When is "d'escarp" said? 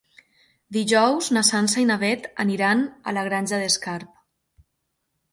3.65-4.17